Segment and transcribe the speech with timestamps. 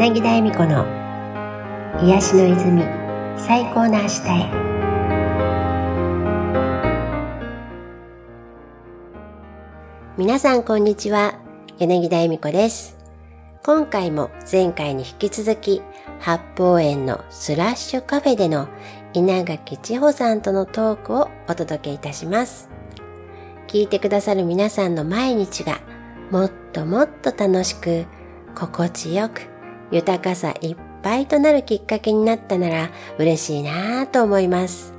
[0.00, 0.86] 柳田恵美子の
[2.02, 2.82] 癒しの泉
[3.36, 4.50] 最高の明日へ。
[10.16, 11.38] 皆さんこんにちは。
[11.78, 12.96] 柳田恵美子です。
[13.62, 15.82] 今回も前回に引き続き
[16.18, 18.68] 八方園のスラッシュカフェでの
[19.12, 22.70] 稲垣千穂さんとのトークをお届けいたします。
[23.66, 25.78] 聞いてくださる皆さんの毎日が
[26.30, 28.06] もっともっと楽しく
[28.54, 29.49] 心地よく
[29.90, 34.94] 豊かさいっぱいとなるきっかけになったなら嬉しいなぁと思います。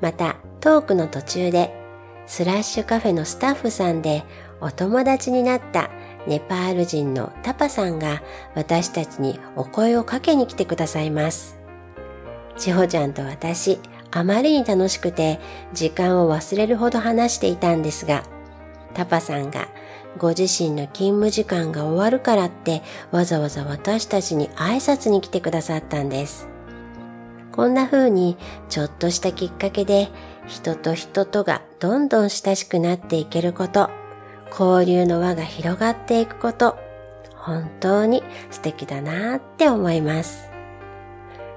[0.00, 1.74] また、トークの途中で、
[2.26, 4.22] スラッシュカフェのスタッフさんで
[4.60, 5.90] お友達になった
[6.26, 8.22] ネパール人のタパさんが
[8.54, 11.58] 私たちにお声をかけに来てくださいます。
[12.56, 13.78] 千穂ちゃんと私、
[14.10, 15.38] あまりに楽しくて
[15.72, 18.24] 時間を忘れるほど話していたんですが、
[18.94, 19.68] タパさんが
[20.18, 26.48] ご自身の勤務時間が終わるからってわざわざ私たちに挨拶に来てくださったんです。
[27.52, 28.36] こんな風に
[28.68, 30.08] ちょっとしたきっかけで
[30.46, 33.90] 人と人とがどんどん親しくなっていけること、
[34.50, 36.76] 交流の輪が広がっていくこと、
[37.34, 40.48] 本当に素敵だなって思います。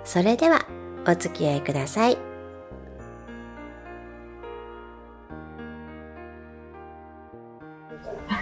[0.04, 0.66] それでは
[1.08, 2.31] お付き合いください。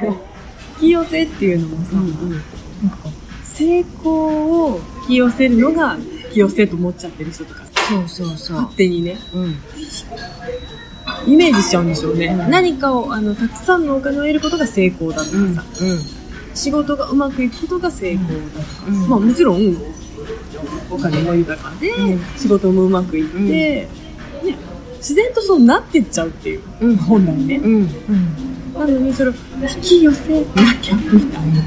[0.04, 3.10] 引き寄せっていうのもさ、うんうん、なんか
[3.44, 7.62] 成功を引き寄せるのが引き寄せと思っちゃってる人とか。
[7.90, 8.56] そうそうそう。
[8.58, 9.56] 勝手にね、うん、
[11.26, 15.56] イメージしちゃうんでしょうね、うん、何かをあのたくさんのお金を得ることが成功だとかさ、うん。
[15.56, 15.64] うん、
[16.54, 19.76] 仕事がうまくいくことが成功だとか、うん、まあもちろん
[20.92, 21.92] お金も豊かで、
[22.38, 24.56] 仕事もうまくいって、ね、
[24.98, 27.90] 自然とそうなってっちゃうっていう、本来ね、うん
[28.80, 29.34] なのにそれを
[29.76, 30.46] 引き寄せな
[30.82, 31.64] きゃみたいな、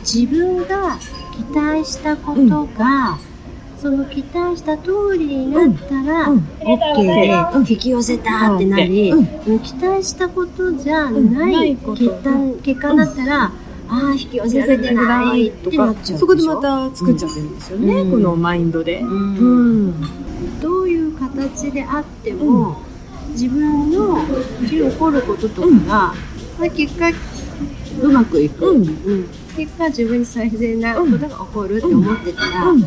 [0.00, 0.96] 自分が
[1.32, 3.18] 期待したことが、
[3.78, 9.12] その期待した通りになったら、うん、OK で、引き寄せたってなり、
[9.62, 12.30] 期待したことじゃない結果,、
[12.62, 13.52] 結果だったら、あ
[13.88, 19.02] あ、引き寄せられてないとか、そこでまた作っちゃってるんですよね、このマインドで、
[20.62, 22.83] どういう形であっても、
[23.34, 24.24] 自分の
[24.60, 26.14] 起こることとかが、
[26.58, 27.10] まあ、結果
[28.00, 32.80] うまくいく、うん、結果自分に最善なことが起こるって思ってたら、も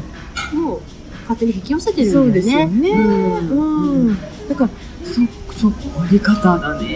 [0.78, 0.82] う
[1.22, 2.32] 勝手に引き寄せてるんだよね。
[2.32, 2.92] そうですよね。
[2.92, 4.18] うん。
[4.50, 4.70] だから
[5.04, 5.22] そ
[5.60, 6.94] そこり方だね。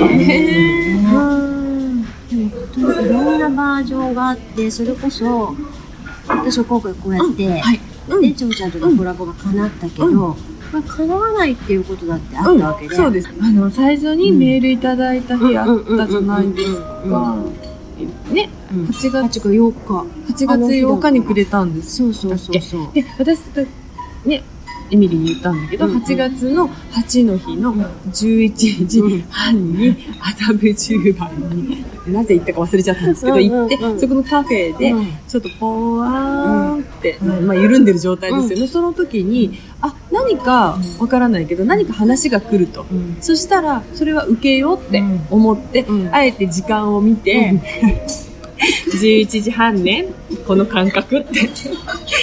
[1.14, 2.04] うん。
[2.30, 5.56] でも本当にいろんなバージョンがあってそれこそ
[6.28, 7.80] 私は今回こうやって、はい。
[8.22, 10.38] でちょうちゃんとのコラボが叶ったけど、
[10.72, 13.30] まあ、叶わないっていうことだってあったわけで、うん、そうです。
[13.42, 17.38] あの最初にメールいただいた日あったじゃないですか。
[18.32, 19.40] ね、8月。
[19.40, 20.06] 8日。
[20.34, 21.98] 8月8日にくれたんです。
[21.98, 22.94] そうそうそうそう。
[22.94, 23.40] で私
[24.26, 24.44] ね
[24.92, 34.94] エミリーに言ったんだけど、うんうん、8月の8の日の11時半に麻布十番に、なぜ行ったか忘れちゃったんですけど、行って、そこのカフェで、
[35.28, 38.68] ちょっとポワーンって、まあ緩んでる状態ですよね。
[38.68, 42.86] その時に、あ、何かわからないけど、何か話が来ると。
[43.22, 47.54] そしたら、それは受けようって思って、あえて時間を見て、
[48.94, 50.08] 11時半ね、
[50.46, 51.50] この感覚って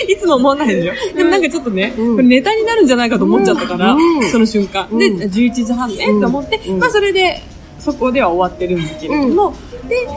[0.13, 1.17] いつも思わないでしょ？
[1.17, 3.97] でもなんかちょっとね、これネタになるんじゃないかと思っちゃったから、
[4.33, 4.89] その瞬間。
[4.99, 7.43] で、11時半ねって思って、まあそれで、
[7.79, 9.55] そこでは終わってるんだけれども、
[9.89, 10.09] で、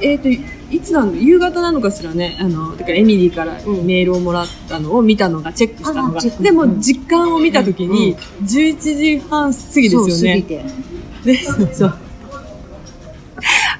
[0.00, 1.18] えっ、と、いつなんだ？
[1.18, 3.52] 夕方なのかしらね、あの、だからエミリーから
[3.84, 9.94] メールをもらったのを見たのが、チェックしたのが、でも時間を見たときに、11時半過ぎです
[10.26, 10.44] よね。
[11.24, 11.38] で、
[11.72, 11.94] そう。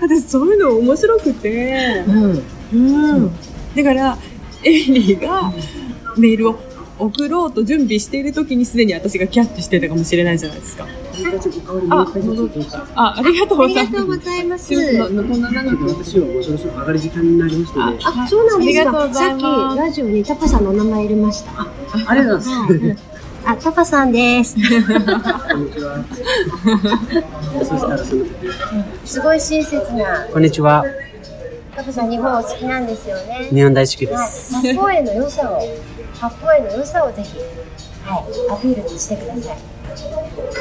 [0.01, 2.43] 私そういうの面白くて、うん。
[2.73, 2.77] う
[3.19, 3.31] ん。
[3.77, 4.17] だから、
[4.65, 5.53] エミリーが
[6.17, 6.59] メールを
[6.99, 10.85] 送ろうと準備している時にすでに私がキャッチしてたかもしれないじゃないですか。
[12.97, 13.89] あ、ありがとうございます。
[13.89, 14.75] ありがとうございます。
[14.75, 18.05] こんな長く私はもうそろそろ上がる時間になりましたので。
[18.05, 19.15] あ、そうなんですか。
[19.15, 19.43] さっき
[19.79, 21.53] ラジオにタパさんのお名前入れました。
[21.61, 21.67] あ、
[22.09, 23.05] ありがとうございます。
[23.45, 24.57] あ、タパさんです。
[24.57, 26.05] こんにちは。
[27.65, 28.25] そしたらその
[29.05, 30.27] すごい親切な。
[30.33, 30.85] こんにちは。
[31.79, 33.47] タパさん日本お好きなんですよね。
[33.53, 34.53] 日本大好きです。
[34.53, 35.63] 八方園の良さを、
[36.13, 37.39] 八方園の良さをぜひ、
[38.05, 39.59] はい、アピールにしてください。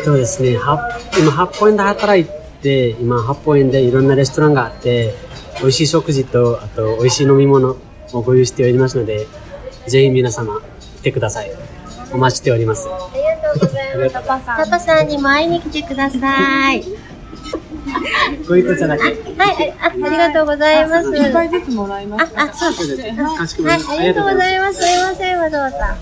[0.05, 0.51] そうですね。
[0.51, 2.25] 今八方園で働い
[2.61, 5.15] て、今八方園でいろんなレストランがあって、
[5.59, 7.77] 美味しい食事と、あと美味しい飲み物
[8.13, 9.25] をご用意しておりますので、
[9.87, 10.61] ぜひ皆様
[10.99, 11.51] 来てください。
[12.13, 12.87] お待ちしております。
[12.87, 14.13] ありがとうございます。
[14.13, 14.57] タパさん。
[14.65, 16.83] タパさんにも会いに来てください。
[18.47, 19.33] ご一個じゃなくて。
[19.37, 21.09] はい、あありがとうございます。
[21.09, 22.33] 一杯ずつもらいます。
[22.35, 23.93] あ、あ、そうですかしこまはいりま、した。
[23.93, 24.81] ありがとうございます。
[24.81, 25.97] すいません、わざわざ。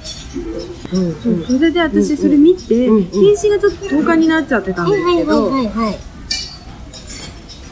[0.93, 5.97] うん、そうそれで私それ見て、うんうん返信がちょっと10日になっちゃってたんはいはいですけど、はいはい。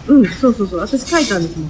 [0.08, 1.70] うん、そうそうそう、私書いたんですもん。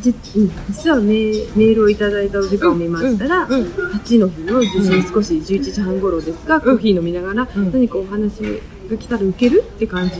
[0.00, 8.40] じうん、実はメーメールをいただいたお時間を見ましたら、うんうん8の日の受信少し11時半頃ですが、コーヒー飲みながら、うん何かお話
[8.90, 10.16] が来たら受けるって感じ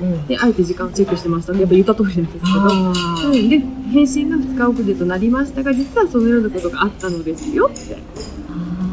[0.00, 0.26] うん。
[0.26, 1.52] で、あえて時間をチェックしてました。
[1.52, 2.46] やっぱ言った通りなんですけど。
[2.46, 2.92] あ
[3.26, 3.58] うん、で、
[3.92, 7.96] 返信が2日遅れとなりましたが、実はそのようなことがあったのですよって。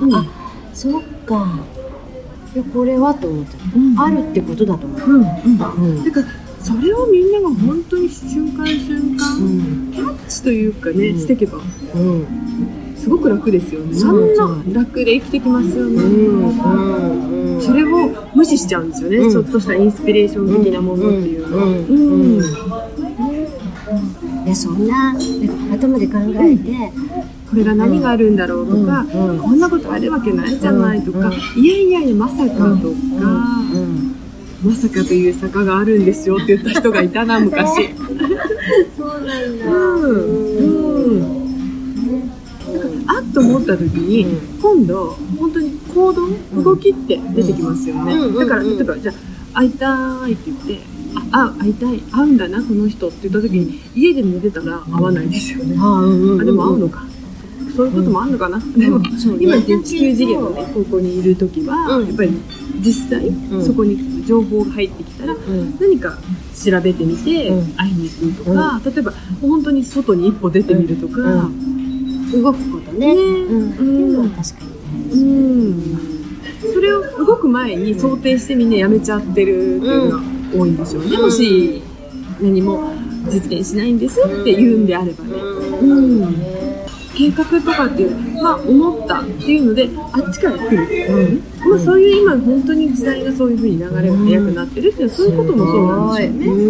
[0.02, 0.26] うんあ、
[0.74, 1.60] そっか。
[2.54, 3.58] いや、これはと思った。
[3.76, 5.02] うんあるってことだと思う。
[5.02, 5.98] うん、うん。
[5.98, 6.04] うん。
[6.04, 6.28] だから、
[6.60, 9.92] それをみんなが本当に瞬間瞬間、うん。
[9.94, 11.60] キャッチというかね、うんしていけば、
[11.94, 12.26] うん。
[13.06, 13.94] すごく楽ですよね。
[13.94, 14.36] そうんん
[14.74, 16.02] な楽で生きてきますよね。
[16.02, 17.56] うん。
[17.56, 17.62] うん。
[17.62, 21.66] それを無視しちゃうんですよね、うんちょっとしたインスピレーション的なものっていうのは。
[24.56, 25.14] そんな、
[25.72, 26.92] 頭で考えて、
[27.48, 34.16] これが何があるんだろうとか、うんうんこんなことあるわけないじゃないとか、うんいやいやいやまさかとか、うん。
[34.64, 37.94] まさかという坂があるんですよって言った人がいたな昔。
[38.98, 39.66] そうなんだ。
[43.36, 49.12] と思った時に、う今度本当に行動動きって出てきますよね、だから例えばじゃ
[49.54, 50.80] あ会いたいって言って
[51.32, 57.04] あ会いたい会うんだなこの人って言った時に家で寝てたら会わないですよね、あ、でも会うのか。
[57.76, 59.02] そういうこともあるのかな、でも
[59.38, 62.08] 今地球次元のねここにいる時は、うん。
[62.08, 62.32] やっぱり
[62.80, 63.66] 実際、ん。
[63.66, 65.78] そこに情報が入ってきたらうん。
[65.78, 66.18] 何か
[66.56, 67.74] 調べてみてうん。
[67.74, 69.12] 会いに行くとか、例えば
[69.42, 71.75] 本当に外に一歩出てみるとか、うん
[72.42, 73.08] 動くことね。
[73.08, 73.14] ね。
[73.14, 73.72] うん。
[73.72, 74.72] っていうのは確かに
[75.10, 75.24] 大事。
[75.24, 75.28] う
[75.70, 76.74] ん。
[76.74, 80.24] それを動く前に想定してみんなやめちゃってるっていうのが
[80.54, 81.22] 多いんでしょうね、うん。
[81.24, 81.82] もし
[82.42, 82.92] 何も
[83.30, 86.36] 実現しないんですって言うんであればね、うん。
[87.16, 96.66] 計画とかっていうまあ思ったっていうのであっちから来る、まあ、そういう今本当に時代がそういうふうに流れが速くなってるっていうのはそういうこともそうなんでしょうね、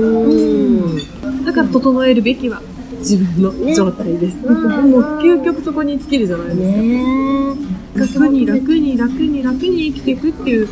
[1.26, 1.46] うん。
[1.46, 2.62] だから整えるべきは
[3.06, 4.92] 自分の状態です、うん。
[4.92, 7.56] もう究極そこに尽きるじゃないですか、ね。
[7.96, 10.68] 楽に楽に楽に楽に生きていくっていう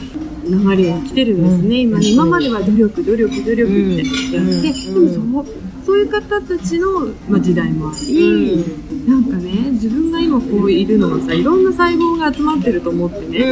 [0.45, 4.61] 流れに来てるんですね、今ね今までは努力努力努力ってやって、うん。
[4.61, 4.73] でも
[5.13, 5.45] そう
[5.85, 8.65] そういう方たちの、まあ、時代もあり、
[9.07, 13.43] なんかね自分が今こういるのはさいろんな細胞が集まってると思ってね、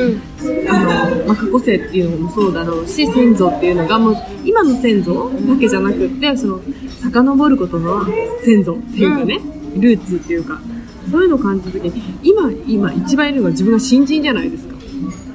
[0.70, 6.62] あの、まあ、過去世っていうのもそうだろうし先祖っていうのがもう今の先祖だけじゃなくってその
[7.02, 8.06] 遡ることの
[8.46, 9.40] 先祖っていうかね、
[9.76, 10.62] ルーツっていうか
[11.12, 14.76] そういうのを感じた時に今今一番いるのが自分が新人じゃないですか。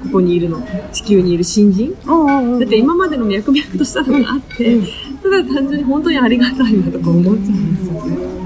[0.03, 0.61] ここにいるの。
[0.93, 1.93] 地球にいる新人。
[2.59, 4.85] だって今までの脈々としたのがあって、うん。
[5.21, 8.37] ただ単純に本当にありがたいなとか思っちゃうんですよね。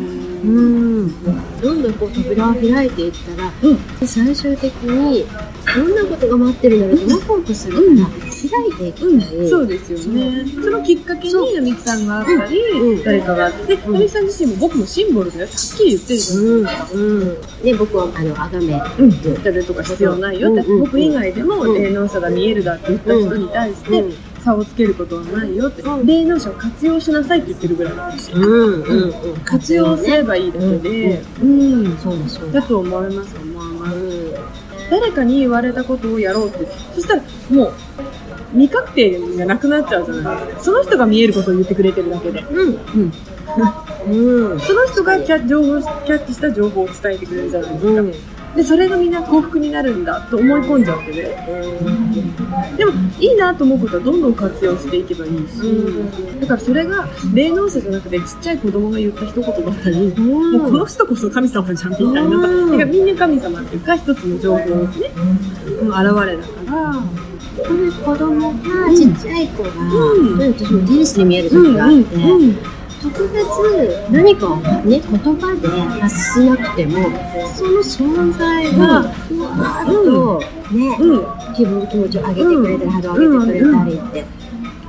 [0.44, 5.26] うんどんどんこう扉を開いていったら、うん最終的に
[5.76, 9.50] どんなことが待ってるんだろうとワクワクするから、うん開いていきうんたい。
[9.50, 10.46] そうですよね。
[10.64, 15.46] そのきっかけに、なみきさんがあったり、うん誰かがあって、なみきさん自身も僕もシンボルだよ。
[15.46, 16.40] はっきり言ってるじゃん。
[16.40, 16.68] うん。
[16.94, 17.42] うん。
[17.64, 18.74] で、僕は、あの、あがめ。
[19.00, 19.44] うん。
[19.44, 28.38] 誰とか必要ないよって、僕以外でもうん霊能者が見えるだって言った人に対して、うん差をつけることはないよって、うん霊能者を活用しなさいって言ってるぐらいなんですよ。
[28.38, 28.82] うん。
[28.84, 29.36] うん。
[29.46, 31.98] 活用すればいいだけで、うん。
[31.98, 32.60] そうだ、そうだ。
[32.60, 33.96] だと思います、思います。
[33.96, 34.34] うん。
[34.90, 37.74] 誰かに言われたことをやろうって、そしたらもう、
[38.54, 40.64] 未確定がなくなっちゃうじゃないですか。
[40.64, 42.42] その人が見えることを言ってくれてるだけで。
[42.42, 42.76] うん。
[42.76, 43.14] うん。
[44.08, 44.60] うん。
[44.60, 47.92] その人がキャ情報キャッチした情報を伝えてくれるじゃないですか。
[47.92, 48.14] うん。
[48.56, 51.24] で、それがみんな幸福になるんだと思い込んじゃってね。
[52.78, 62.72] でも、いいなと思うことはどんどん活用していけばいいし、だからそれが霊能者じゃなくてちっちゃい子供が言った一言だったり、もうこの人こそ神様じゃんみたいなさ、うん。
[62.72, 65.12] だからみんな神様っていうか一つの情報のね、
[65.82, 66.28] うん現れだか
[66.66, 66.94] ら、
[67.58, 68.60] これ子供が、
[68.96, 70.54] ちっちゃい子が、うん。
[70.54, 75.68] 私も天使に見える時があって、特別何かをね、言葉で
[76.00, 77.00] 発しなくても、
[77.56, 80.40] その存在が、ふわーっと、
[80.72, 84.26] ね、うん、気分、気持ちを上げてくれたり、波動を上げてくれたりって、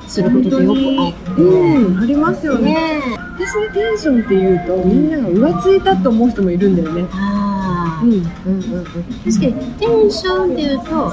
[0.06, 1.96] することってよくあって、う。
[1.96, 2.74] ん、ありますよね。
[2.74, 3.02] ね。
[3.34, 7.08] 私ね、テンションって言うと、みんなが浮ついたと思う人もいるんだよね。
[7.12, 8.10] ああ、ん。
[8.10, 11.12] うんうんうん、確かにテンションっていうと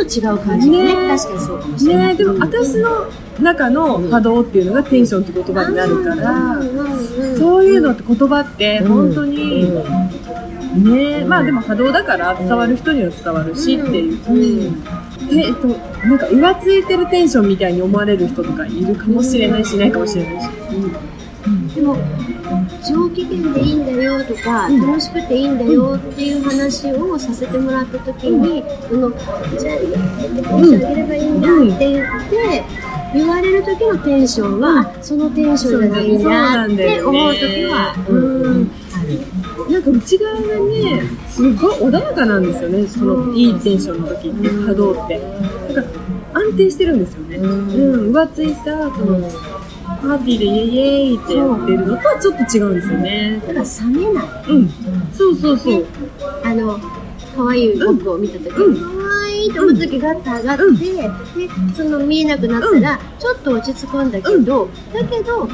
[0.00, 0.94] 違う感じがね。
[0.94, 1.16] ね。
[1.16, 2.06] 確かにそうかもしれない。
[2.08, 2.14] ね。
[2.16, 3.06] でも私の
[3.40, 6.62] 中の波動っていうのがテンションって言葉になるから、
[7.36, 9.70] そういうのって言葉って本当に、
[10.74, 11.24] ね。
[11.24, 14.72] まあでも波動だから伝わる人には伝わるしっていう。
[15.28, 20.48] でえっと、なんか浮ついてるテンションみたいに思われる人とかいるかもしれないし、いないかもしれないし。
[21.74, 21.96] でも、
[22.86, 32.64] 上機嫌でいいんだよとか、うん楽しくていいんだよっていう話をさせてもらった時に、その、じゃあ、テンション上げればいいんだって言って、
[33.14, 38.70] 言われる時のテンションは、あそのテンションじゃないんだって思う時は、うん。
[39.70, 45.20] なんか内側がね、すごい穏やかなんですよね、そのいいテンションの時って、波動って。
[45.74, 45.88] だか
[46.34, 47.36] ら安定してるんですよね。
[47.36, 49.20] うん、浮ついた、その、
[50.02, 53.40] パーティーでイエイイエイってやってるのとはちょっと違うんですよね。
[53.46, 54.24] だから冷めない。
[54.48, 54.70] うん。
[55.12, 55.86] そうそうそう。
[56.44, 56.78] あの、
[57.36, 61.10] 可愛い僕を見た時うんに、可愛いと思った時ガッと上がって、うんで、
[61.74, 65.48] その見えなくなったら、ちょっと落ち着くんだけど、だけど、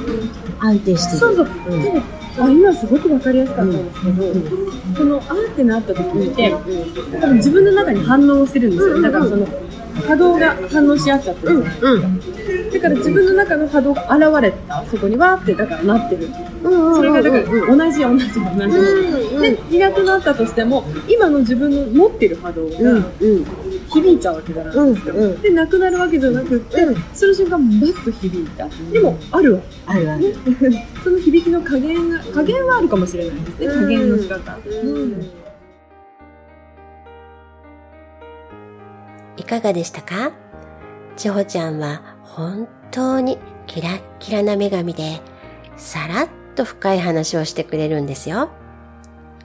[0.61, 1.19] 安定してる。
[1.19, 1.49] そうそう。
[1.71, 2.02] うん
[2.40, 4.33] あ今すごくわかりやすかったんですけど、
[4.97, 6.55] その、あーってなった時って、
[7.21, 9.02] 多分自分の中に反応してるんですよ。
[9.02, 9.45] だからその、
[10.07, 11.55] 波動が反応し合っちゃってる。
[11.57, 12.21] うん、うん。
[12.78, 16.28] だから自分の中の波動が現れた、そこにわーってだからなってる。
[16.62, 18.76] うん、それがだからうん、同じ同じ同じ。
[18.76, 23.44] うん、で、いなくなったとしても、今の自分の持ってる波動うん、がうん、
[23.88, 25.12] 響いちゃうわけじゃないうん、ですか。
[25.12, 25.42] うん。
[25.42, 26.76] で、なくなるわけじゃなくって、
[27.14, 28.68] その瞬間、バッと響いた。
[28.92, 29.61] でも、あるわ。
[29.87, 30.35] あるある。
[31.02, 33.66] その響きの加減が、加減はあるかもしれないですね。
[33.66, 34.56] 加減の仕方。
[34.82, 35.26] うん
[39.37, 40.32] いかがでしたか？
[41.16, 45.20] 千穂ちゃんは本当にキラッキラな女神で、
[45.76, 48.50] さらっと深い話をしてくれるんですよ。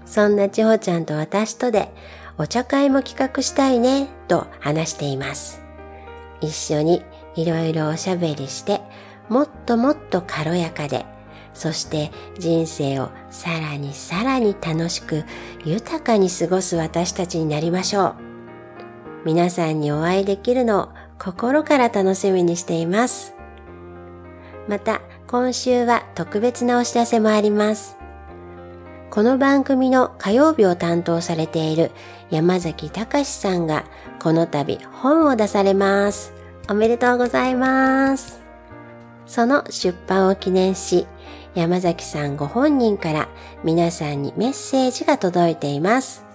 [0.06, 1.92] そんな千穂ちゃんと私とで、
[2.38, 5.62] お茶会も企画したいね、と話しています。
[6.42, 7.04] 一緒に
[7.36, 8.82] いろいろおしゃべりして、
[9.30, 11.06] もっともっと軽やかで、
[11.54, 15.24] そして人生をさらにさらに楽しく
[15.64, 18.16] 豊かに過ごす私たちになりましょう。
[19.26, 20.90] 皆さんにお会いできるのを
[21.24, 23.34] 心から楽しみにしています。
[24.68, 27.98] また、今週は特別なお知らせもあります。
[29.10, 31.92] この番組の火曜日を担当されている
[32.30, 33.86] 山崎隆さんが
[34.20, 36.34] この度本を出されます。
[36.70, 38.42] おめでとうございます。
[39.26, 41.08] その出版を記念し、
[41.56, 43.30] 山崎さんご本人から
[43.64, 46.26] 皆さんにメッセージが届いています。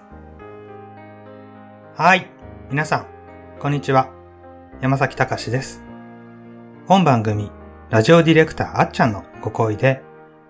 [1.95, 2.27] はい。
[2.71, 3.07] 皆さん、
[3.59, 4.18] こんにちは。
[4.81, 5.83] 山崎隆です。
[6.87, 7.51] 本番組、
[7.91, 10.03] ラジオディレクターあっちゃんのご好意で、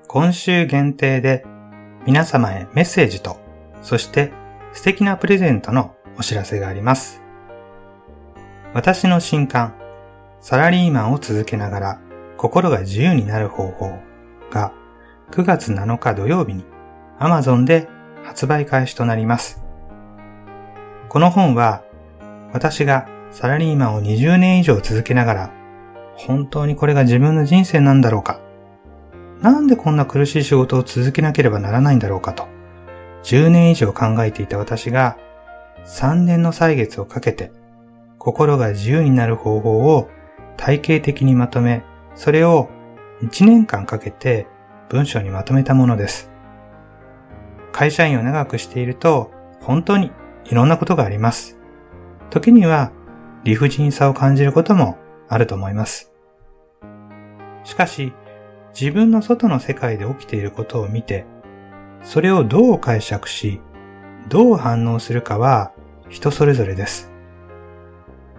[0.06, 1.46] 今週限定で
[2.04, 3.38] 皆様へメッセージと、
[3.80, 4.30] そして
[4.74, 7.22] 素敵なプレゼントのお知らせがあります。
[8.74, 9.74] 私の新刊、
[10.42, 12.00] サラリーマンを続けながら
[12.36, 13.98] 心が自由になる方法
[14.50, 14.74] が
[15.30, 16.66] 9月7日土曜日に
[17.18, 17.88] Amazon で
[18.24, 19.62] 発売開始となります。
[21.08, 21.82] この本は
[22.52, 25.50] 私がサラリーマンを20年以上続けながら
[26.16, 28.40] 本当にこれが自分の人生なんだろうか
[29.40, 32.48] なんでこんな苦しい仕事を続けなければならないんだろうかと
[33.22, 35.16] 10年以上考えていた私が
[35.84, 37.52] 3年の歳月をかけて
[38.18, 40.08] 心が自由になる方法を
[40.56, 41.82] 体系的にまとめ、
[42.14, 42.68] それを
[43.22, 44.46] 1年間かけて
[44.90, 46.30] 文章にまとめたものです。
[47.72, 49.30] 会社員を長くしていると
[49.62, 50.10] 本当に
[50.46, 51.56] いろんなことがあります。
[52.30, 52.92] 時には
[53.44, 56.12] 理不尽さを感じることもあると思います。
[57.64, 58.12] しかし、
[58.78, 61.26] 自分の外の世界で起きていることを見て、
[62.02, 63.60] それをどう解釈し、
[64.28, 65.72] どう反応するかは
[66.08, 67.10] 人それぞれです。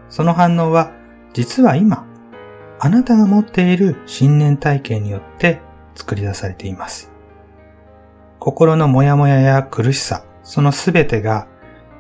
[0.10, 0.92] その反応は
[1.34, 2.06] 実は今、
[2.80, 5.60] あなたが持っている信念体系によって
[5.96, 7.12] 作り出されています。
[8.40, 11.48] 心のモヤモヤや苦しさ、そのすべてが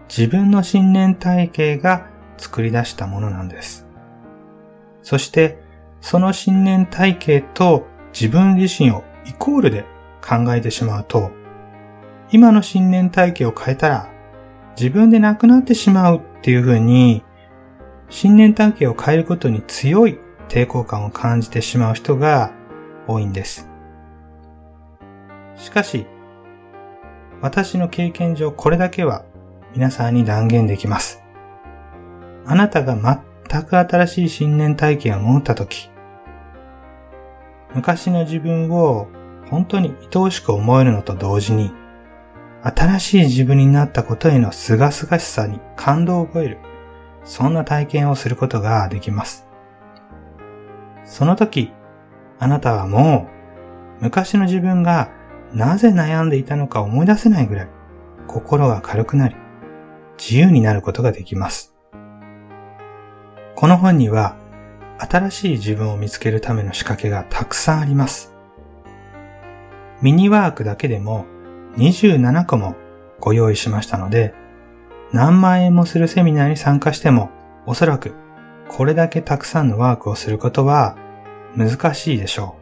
[0.07, 2.07] 自分の信念体系が
[2.39, 3.85] 作り出したものなんです。
[5.03, 5.59] そして、
[6.01, 9.85] その信念体系と自分自身をイコールで
[10.21, 11.31] 考えてしまうと、
[12.31, 14.09] 今の信念体系を変えたら
[14.79, 17.23] 自分でなくなってしまうっていうふうに、
[18.09, 22.51] 信念体系を変えることに強い抵抗感を感じてしまう人が
[23.07, 23.67] 多いんです。
[25.55, 26.07] しかし、
[27.41, 29.25] 私の経験上これだけは
[29.73, 31.18] 皆さんに断言できます。
[32.51, 32.95] あなたが
[33.51, 35.91] 全く新しい信念体験を持ったとき、
[37.75, 39.07] 昔の自分を
[39.51, 41.71] 本当に愛おしく思えるのと同時に、
[42.63, 46.57] 新しい自分になったことへの清々しさに感動を覚える、
[47.23, 49.47] そんな体験をすることができます。
[51.05, 51.71] その時、
[52.39, 53.27] あなたはも
[53.99, 55.11] う、昔の自分が
[55.53, 57.67] なぜ悩んでいたのか思い出せないぐらい、
[58.25, 59.35] 心が軽くなり、
[60.17, 61.78] 自由になることができます。
[63.59, 64.37] この本には
[64.99, 68.33] 新しい自分を見つけるための仕掛けがたくさんあります。
[70.01, 71.25] ミニワークだけでも
[71.75, 72.77] 27個も
[73.19, 74.33] ご用意しましたので、
[75.11, 77.31] 何万円もするセミナーに参加しても、
[77.65, 78.13] おそらく
[78.69, 80.95] これだけたくさんのワークをすることは
[81.53, 82.55] 難しいでしょ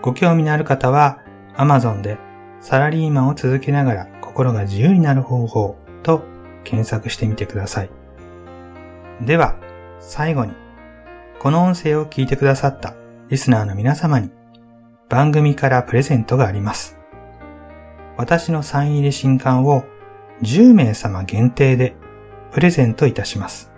[0.00, 1.18] ご興味のある方は
[1.58, 2.16] Amazon で
[2.62, 6.24] サラリーマンを続けながら心が自由になる方法と
[6.64, 7.90] 検索してみてください。
[9.20, 9.56] では、
[10.06, 10.52] 最後に、
[11.40, 12.94] この音声を聞いてくださった
[13.28, 14.30] リスナーの皆様に
[15.08, 16.98] 番組からプレゼントがあります。
[18.16, 19.84] 私のサイン入り新刊を
[20.42, 21.96] 10名様限定で
[22.52, 23.72] プレゼントいたします。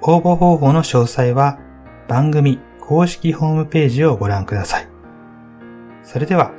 [0.00, 1.58] 応募方法の詳細は
[2.08, 4.88] 番組公式ホームページをご覧ください。
[6.02, 6.52] それでは、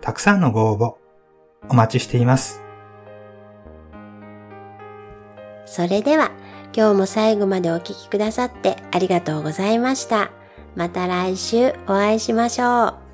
[0.00, 0.94] たくさんのご応募
[1.68, 2.60] お待ちしています。
[5.64, 6.32] それでは、
[6.74, 10.30] 今日も最後までお聴きくださってありがとうございました。
[10.76, 13.09] また来週お会いしましょう。